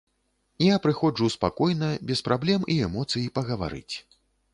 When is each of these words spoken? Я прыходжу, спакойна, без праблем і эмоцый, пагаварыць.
Я 0.67 0.75
прыходжу, 0.85 1.27
спакойна, 1.33 1.89
без 2.11 2.23
праблем 2.29 2.65
і 2.77 2.79
эмоцый, 2.87 3.29
пагаварыць. 3.37 3.95